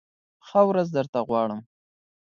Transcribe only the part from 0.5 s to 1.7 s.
ورځ درته غواړم!